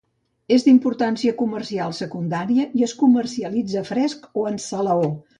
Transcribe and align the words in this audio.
És 0.55 0.63
d'importància 0.67 1.33
comercial 1.41 1.93
secundària 1.97 2.65
i 2.79 2.85
es 2.87 2.95
comercialitza 3.05 3.83
fresc 3.91 4.27
o 4.45 4.51
en 4.53 4.57
salaó. 4.69 5.13